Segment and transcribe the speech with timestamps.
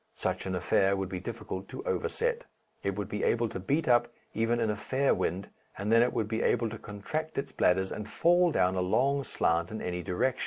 [0.15, 2.47] Such an affair would be difficult to overset.
[2.81, 6.11] It would be able to beat up even in a fair wind, and then it
[6.11, 10.01] would be able to contract its bladders and fall down a long slant in any
[10.01, 10.39] direction.